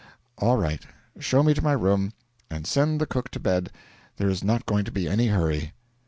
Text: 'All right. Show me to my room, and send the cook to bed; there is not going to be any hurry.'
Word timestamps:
'All 0.39 0.57
right. 0.57 0.81
Show 1.19 1.43
me 1.43 1.53
to 1.53 1.61
my 1.63 1.73
room, 1.73 2.13
and 2.49 2.65
send 2.65 2.99
the 2.99 3.05
cook 3.05 3.29
to 3.29 3.39
bed; 3.39 3.71
there 4.17 4.29
is 4.29 4.43
not 4.43 4.65
going 4.65 4.83
to 4.85 4.91
be 4.91 5.07
any 5.07 5.27
hurry.' 5.27 5.73